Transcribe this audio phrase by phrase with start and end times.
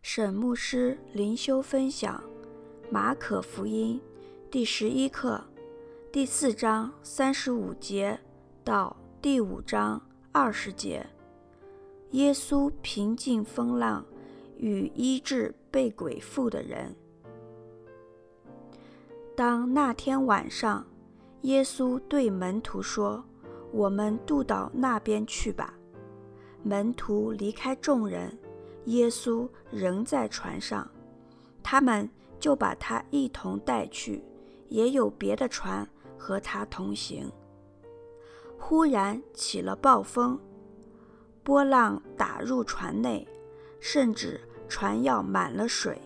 [0.00, 2.22] 沈牧师灵修分享
[2.90, 4.00] 《马可福音》
[4.50, 5.42] 第十一课
[6.10, 8.18] 第四章三十五节
[8.64, 10.00] 到第五章
[10.32, 11.04] 二十节。
[12.12, 14.06] 耶稣平静风浪
[14.56, 16.94] 与医治被鬼附的人。
[19.36, 20.86] 当那天晚上，
[21.42, 23.22] 耶稣对门徒说
[23.72, 25.74] ：“我们渡到那边去吧。”
[26.62, 28.38] 门徒离开众人。
[28.88, 30.90] 耶稣仍在船上，
[31.62, 32.08] 他们
[32.40, 34.24] 就把他一同带去，
[34.68, 37.30] 也有别的船和他同行。
[38.58, 40.40] 忽然起了暴风，
[41.42, 43.28] 波浪打入船内，
[43.78, 46.00] 甚至船要满了水。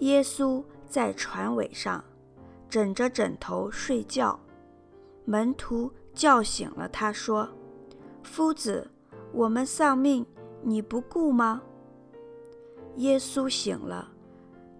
[0.00, 2.04] 耶稣在船尾上
[2.68, 4.38] 枕着枕头睡觉，
[5.24, 7.48] 门徒叫醒了他，说
[8.22, 8.90] ：“夫子，
[9.32, 10.26] 我们丧命。”
[10.68, 11.62] 你不顾吗？
[12.96, 14.10] 耶稣醒了，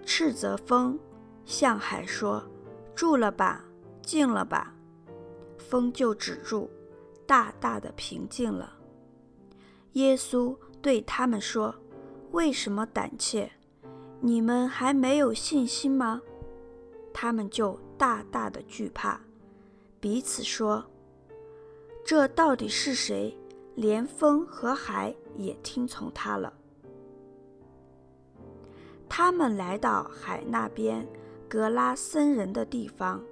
[0.05, 0.99] 斥责风，
[1.45, 2.43] 向海说
[2.93, 3.65] ：“住了吧，
[4.03, 4.75] 静了吧。”
[5.57, 6.69] 风就止住，
[7.25, 8.77] 大大的平静了。
[9.93, 11.73] 耶稣对他们说
[12.33, 13.49] ：“为什么胆怯？
[14.19, 16.21] 你们还没有信心吗？”
[17.15, 19.21] 他们就大大的惧怕，
[20.01, 20.85] 彼此说
[22.05, 23.39] ：“这到底是谁？
[23.77, 26.51] 连风和海。”也听从他了。
[29.07, 31.07] 他们来到海那边，
[31.47, 33.23] 格拉森人的地方。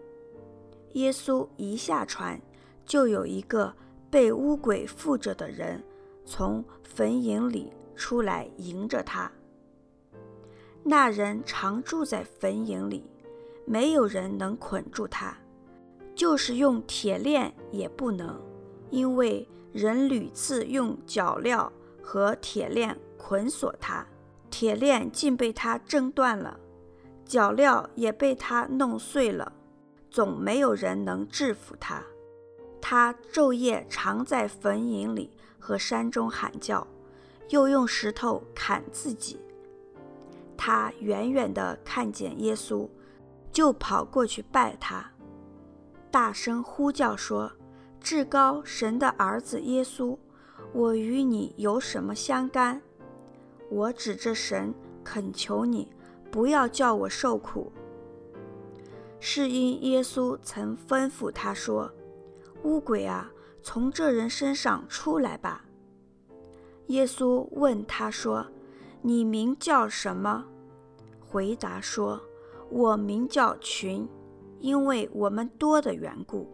[0.93, 2.39] 耶稣一下船，
[2.85, 3.75] 就有一个
[4.11, 5.83] 被污鬼附着的人
[6.27, 9.33] 从坟塋里出来迎着他。
[10.83, 13.03] 那人常住在坟塋里，
[13.65, 15.35] 没有人能捆住他，
[16.15, 18.39] 就是用铁链也不能，
[18.91, 21.71] 因为人屡次用脚镣。
[22.07, 24.07] 和铁链捆锁他，
[24.51, 26.61] 铁链竟被他挣断了，
[27.25, 29.51] 脚镣也被他弄碎了，
[30.11, 32.03] 总没有人能制服他。
[32.79, 36.87] 他昼夜常在坟茔里和山中喊叫，
[37.49, 39.41] 又用石头砍自己。
[40.59, 42.87] 他远远地看见耶稣，
[43.51, 45.11] 就跑过去拜他，
[46.11, 47.51] 大声呼叫说
[48.05, 50.17] ：“至高神的儿子耶稣！”
[50.73, 52.83] 我与你有什么相干？
[53.71, 55.91] 我指着神恳求你，
[56.31, 57.73] 不要叫我受苦。
[59.21, 61.91] 是因耶稣曾吩咐他说
[62.65, 63.31] ：“污鬼啊，
[63.63, 65.65] 从这人身上出来吧。”
[66.89, 68.47] 耶稣问他说
[69.01, 70.45] ：“你名叫什么？”
[71.27, 72.21] 回答说
[72.69, 74.09] ：“我名叫群，
[74.59, 76.49] 因为我们多的缘故。”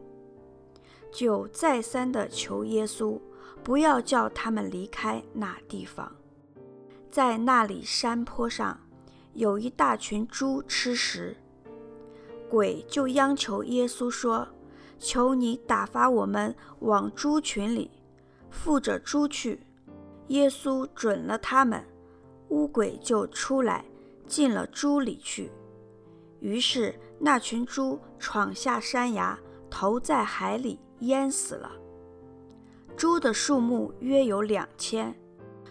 [1.12, 3.20] 就再三地求耶稣。
[3.62, 6.10] 不要叫他们离开那地方，
[7.10, 8.80] 在那里山坡上
[9.34, 11.36] 有一大群猪吃食，
[12.48, 14.48] 鬼就央求耶稣说
[14.98, 17.90] ：“求你打发我们往猪群里，
[18.50, 19.60] 附着猪去。”
[20.28, 21.84] 耶稣准了他们，
[22.48, 23.84] 乌鬼就出来
[24.26, 25.50] 进了猪里去。
[26.40, 29.38] 于是那群猪闯下山崖，
[29.68, 31.70] 投在海里，淹死了。
[32.96, 35.14] 猪的数目约有两千，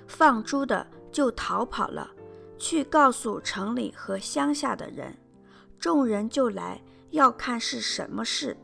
[0.08, 2.10] 放猪的就逃跑了，
[2.58, 5.18] 去告诉城里和乡下的人，
[5.80, 6.82] 众人就来
[7.12, 8.58] 要看是什么事。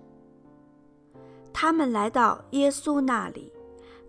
[1.53, 3.53] 他们来到耶稣那里，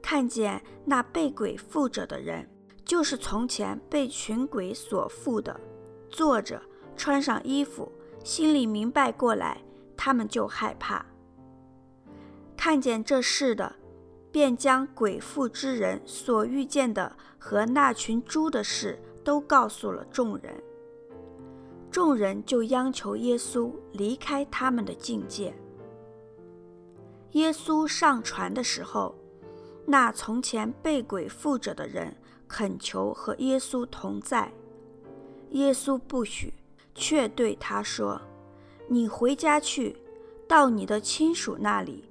[0.02, 2.48] 看见那被鬼附着的人，
[2.84, 5.60] 就是从前被群鬼所附的，
[6.08, 6.60] 坐着，
[6.96, 7.92] 穿上衣服，
[8.24, 9.62] 心里明白过来，
[9.96, 11.04] 他们就害怕。
[12.66, 13.76] 看见这事的。
[14.32, 20.52] 便将鬼附之人所遇见的和那群猪的事都告诉了众人。
[21.92, 25.54] 众人就央求耶稣离开他们的境界。
[27.32, 29.14] 耶稣上船的时候，
[29.86, 32.14] 那从前被鬼附着的人
[32.48, 34.52] 恳求和耶稣同在，
[35.52, 36.52] 耶稣不许，
[36.96, 38.20] 却对他说
[38.90, 39.96] ：“你回家去，
[40.48, 42.04] 到你的亲属那里。”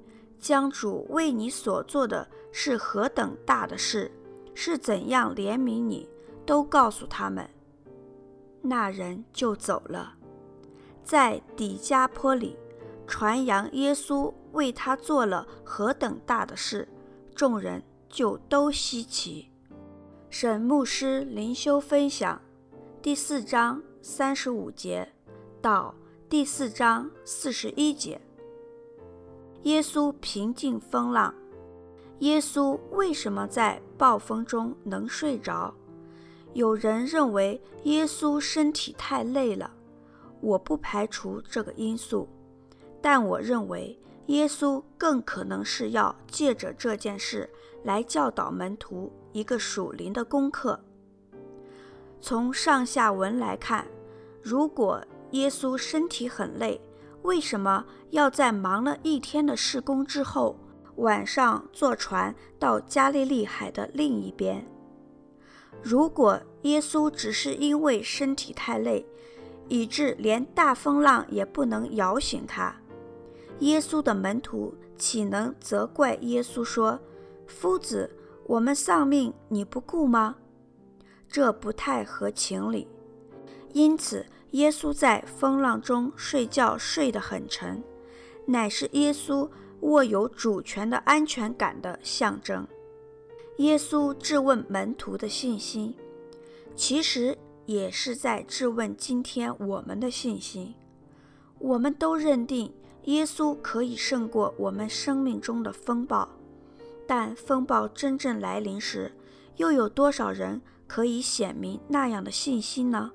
[0.46, 4.12] 将主为你所做的是何等大的事，
[4.54, 6.08] 是怎样怜悯你，
[6.46, 7.50] 都告诉他们。
[8.62, 10.14] 那人就走了，
[11.04, 12.56] 在底加坡里
[13.08, 16.88] 传扬耶稣为他做了何等大的事，
[17.34, 19.50] 众人就都稀奇。
[20.30, 22.40] 沈牧师灵修分享
[23.02, 25.12] 第四章三十五节
[25.60, 25.96] 到
[26.30, 28.22] 第四章四十一节。
[29.66, 31.34] 耶稣平静风浪。
[32.20, 35.74] 耶稣为什么在暴风中能睡着？
[36.54, 39.72] 有人认为耶稣身体太累了，
[40.40, 42.28] 我不排除这个因素，
[43.02, 47.50] 但我认为耶稣更可能是要借着这件事
[47.84, 50.80] 来教导门徒一个属灵的功课。
[52.22, 53.88] 从上下文来看，
[54.44, 56.80] 如果耶稣身体很累，
[57.26, 60.56] 为什么要在忙了一天的施工之后，
[60.98, 64.66] 晚上坐船到加利利海的另一边？
[65.82, 69.06] 如果耶稣只是因为身体太累，
[69.68, 72.76] 以致连大风浪也不能摇醒他，
[73.60, 77.00] 耶稣的门徒岂能责怪耶稣说
[77.48, 80.36] ：“夫子，我们丧命你不顾吗？”
[81.28, 82.88] 这不太合情理。
[83.74, 87.84] 因此，耶稣在风浪中睡觉睡得很沉，
[88.46, 89.50] 乃是耶稣
[89.82, 92.68] 握有主权的安全感的象征。
[93.58, 95.96] 耶稣质问门徒的信心，
[96.76, 100.74] 其实也是在质问今天我们的信心。
[101.60, 102.74] 我们都认定
[103.06, 106.28] 耶稣可以胜过我们生命中的风暴，
[107.08, 109.12] 但风暴真正来临时，
[109.58, 113.12] 又有多少人可以显明那样的信心呢？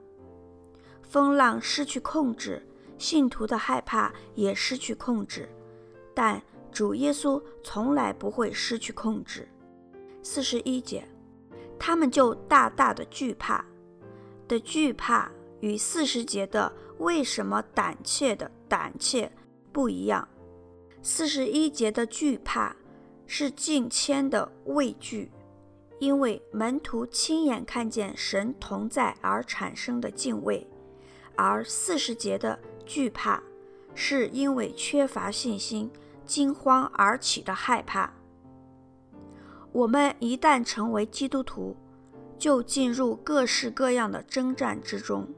[1.11, 2.65] 风浪失去控制，
[2.97, 5.49] 信徒的害怕也失去控制，
[6.15, 6.41] 但
[6.71, 9.49] 主耶稣从来不会失去控制。
[10.23, 11.03] 四十一节，
[11.81, 13.65] 他们就大大的惧怕，
[14.47, 15.29] 的惧怕
[15.59, 19.33] 与四十节的为什么胆怯的胆怯
[19.73, 20.29] 不一样。
[21.03, 22.77] 四十一节的惧怕
[23.27, 25.33] 是近千的畏惧，
[25.99, 30.65] 因为门徒亲眼看见神同在而产生的敬畏；
[31.37, 33.43] 而四十节的惧怕
[33.95, 35.91] 是因为缺乏信心、
[36.25, 38.13] 惊慌而起的害怕。
[39.73, 41.77] 我们一旦成为基督徒，
[42.39, 45.29] 就进入各式各样的征战之中，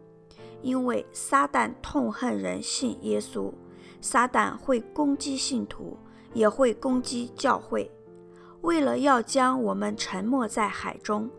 [0.63, 3.53] 因为撒旦痛恨人信耶稣，
[4.01, 5.99] 撒旦会攻击信徒，
[6.33, 7.91] 也会攻击教会，
[8.63, 11.31] 为了要将我们沉没在海中。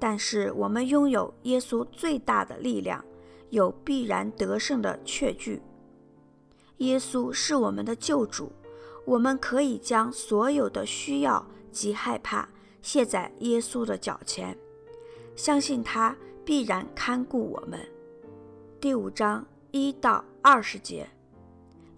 [0.00, 3.04] 但是我们拥有耶稣最大的力量，
[3.50, 5.62] 有必然得胜的确据。
[6.78, 8.52] 耶稣是我们的救主，
[9.04, 11.46] 我们可以将所有的需要。
[11.70, 12.48] 及害怕
[12.82, 14.56] 卸在耶稣的脚前，
[15.36, 17.78] 相信他必然看顾我们。
[18.80, 21.06] 第五章一到二十节，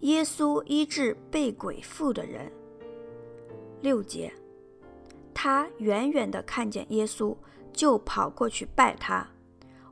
[0.00, 2.50] 耶稣医治被鬼附的人。
[3.80, 4.30] 六节，
[5.32, 7.34] 他远远地看见耶稣，
[7.72, 9.26] 就跑过去拜他。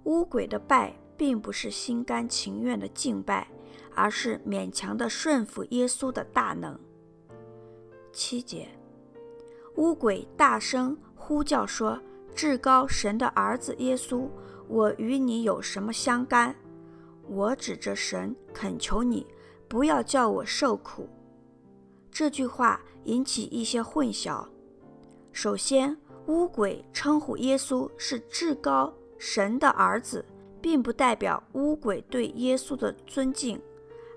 [0.04, 3.48] 污鬼的拜并不是心甘情愿的敬拜，
[3.94, 6.78] 而是勉强的顺服耶稣的大能。
[8.12, 8.68] 七节。
[9.74, 12.00] 乌鬼大声呼叫说
[12.34, 14.28] ：“至高神的儿子耶稣，
[14.66, 16.54] 我与你有什么相干？
[17.28, 19.26] 我指着神恳求你，
[19.68, 21.08] 不要叫我受苦。”
[22.10, 24.44] 这句话引起一些混淆。
[25.30, 30.24] 首先，乌鬼称呼耶稣是至高神的儿子，
[30.60, 33.60] 并不代表污鬼对耶稣的尊敬，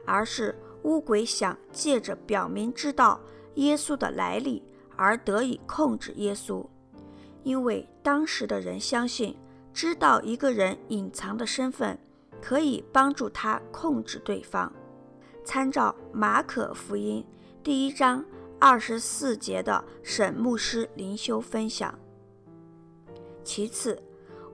[0.05, 3.19] 而是污鬼想借着表明知道
[3.55, 4.63] 耶稣的来历。
[4.97, 6.63] 而得以控制耶稣，
[7.41, 9.35] 因为当时的人相信，
[9.73, 11.97] 知道一个人隐藏的身份，
[12.39, 14.71] 可以帮助他控制对方。
[15.43, 17.25] 参照马可福音
[17.63, 18.24] 第一章
[18.60, 21.98] 二十四节的沈牧师灵修分享。
[23.43, 24.00] 其次，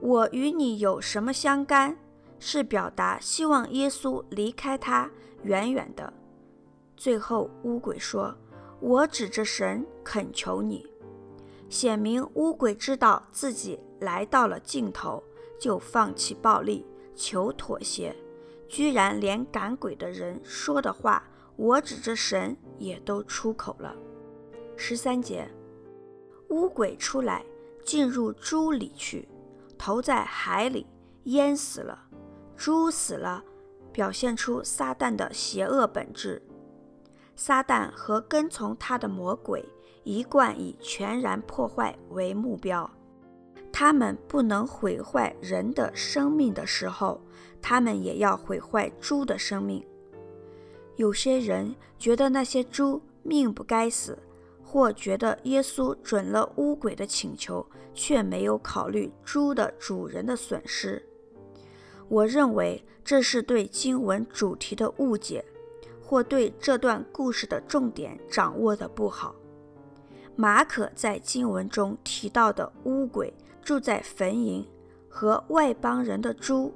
[0.00, 1.96] 我与你有什么相干？
[2.38, 5.10] 是表达希望耶稣离开他
[5.42, 6.12] 远远的。
[6.96, 8.34] 最后，乌鬼说。
[8.80, 10.86] 我指着神恳求你，
[11.68, 15.20] 显明乌鬼知道自己来到了尽头，
[15.58, 16.86] 就放弃暴力，
[17.16, 18.14] 求妥协，
[18.68, 21.28] 居然连赶鬼的人说的话
[21.58, 23.96] “我指着神”也都出口了。
[24.76, 25.50] 十三节，
[26.50, 27.44] 乌鬼出来，
[27.84, 29.26] 进入猪里去，
[29.78, 30.86] 投在海里，
[31.24, 31.98] 淹死了。
[32.56, 33.44] 猪死了，
[33.92, 36.42] 表现出撒旦的邪恶本质。
[37.36, 39.64] 撒旦和跟从他的魔鬼
[40.02, 42.90] 一贯以全然破坏为目标。
[43.70, 47.20] 他们不能毁坏人的生命的时候，
[47.62, 49.86] 他们也要毁坏猪的生命。
[50.96, 54.18] 有些人觉得那些猪命不该死，
[54.70, 61.02] 或觉得耶稣准了乌鬼的请求，却没有考虑猪的主人的损失。
[62.08, 65.42] 我认为这是对经文主题的误解。
[66.00, 69.34] 或对这段故事的重点掌握的不好。
[70.36, 73.30] 马可在经文中提到的乌鬼
[73.62, 74.64] 住在坟塋，
[75.06, 76.72] 和外邦人的猪。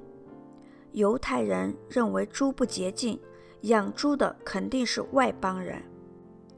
[0.91, 3.19] 犹太人认为猪不洁净，
[3.61, 5.81] 养猪的肯定是外邦人，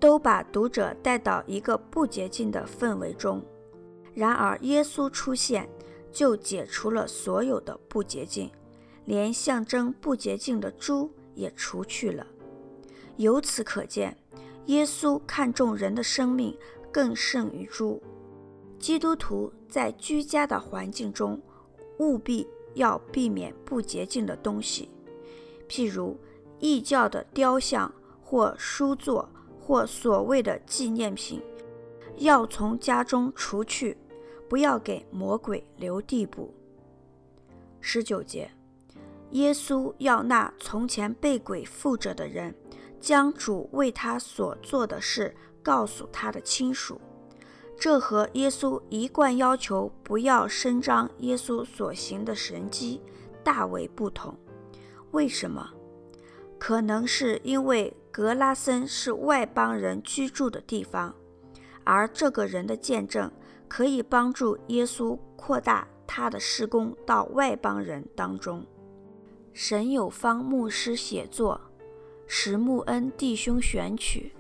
[0.05, 3.43] 都把读者带到一个不洁净的氛围中。
[4.13, 5.67] 然而，耶稣出现，
[6.11, 8.51] 就解除了所有的不洁净，
[9.05, 12.27] 连象征不洁净的猪也除去了。
[13.17, 14.15] 由此可见，
[14.67, 16.55] 耶稣看重人的生命
[16.91, 17.99] 更胜于猪。
[18.77, 21.41] 基督徒在居家的环境中，
[21.97, 24.87] 务必要避免不洁净的东西，
[25.67, 26.15] 譬如
[26.59, 29.27] 异教的雕像或书作
[29.65, 31.41] 或所谓的纪念品，
[32.17, 33.97] 要从家中除去。
[34.47, 36.53] 不要给魔鬼留地步。
[37.81, 38.51] 十九节，
[39.31, 42.53] 耶稣要那从前被鬼附着的人，
[43.01, 47.01] 将主为他所做的事告诉他的亲属。
[47.75, 53.01] 这和耶稣一贯要求不要声张耶稣所行的神迹
[53.43, 54.37] 大为不同。
[55.09, 55.71] 为什么？
[56.59, 61.13] 可能是因为格拉森是外邦人居住的地方，
[61.83, 63.29] 而这个人的见证。
[63.67, 68.65] 可以帮助耶稣扩大他的施工到外邦人当中。
[69.51, 71.59] 神有方牧师写作，
[72.25, 74.33] 石木恩弟兄选曲，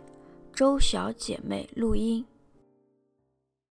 [0.53, 2.25] 周小姐妹录音。